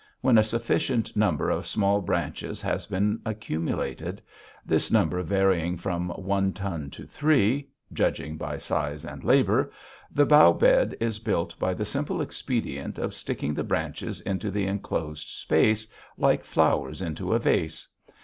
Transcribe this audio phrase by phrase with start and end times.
[0.21, 4.19] When a sufficient number of small branches has been accumulated,
[4.65, 9.71] this number varying from one ton to three, judging by size and labor,
[10.11, 14.65] the bough bed is built by the simple expedient of sticking the branches into the
[14.65, 15.87] enclosed space
[16.17, 17.87] like flowers into a vase.